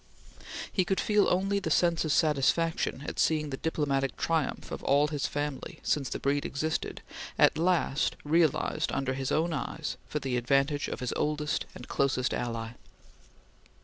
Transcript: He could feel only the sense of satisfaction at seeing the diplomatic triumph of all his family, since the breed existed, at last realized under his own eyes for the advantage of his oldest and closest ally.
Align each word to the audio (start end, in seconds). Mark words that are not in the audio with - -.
He 0.73 0.83
could 0.83 0.99
feel 0.99 1.27
only 1.29 1.59
the 1.59 1.69
sense 1.69 2.03
of 2.03 2.11
satisfaction 2.11 3.03
at 3.07 3.19
seeing 3.19 3.51
the 3.51 3.57
diplomatic 3.57 4.17
triumph 4.17 4.71
of 4.71 4.83
all 4.83 5.09
his 5.09 5.27
family, 5.27 5.79
since 5.83 6.09
the 6.09 6.17
breed 6.17 6.43
existed, 6.43 7.03
at 7.37 7.55
last 7.55 8.15
realized 8.23 8.91
under 8.93 9.13
his 9.13 9.31
own 9.31 9.53
eyes 9.53 9.97
for 10.07 10.17
the 10.17 10.37
advantage 10.37 10.87
of 10.87 11.01
his 11.01 11.13
oldest 11.15 11.67
and 11.75 11.87
closest 11.87 12.33
ally. 12.33 12.71